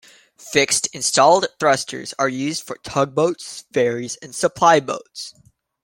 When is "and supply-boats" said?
4.23-5.35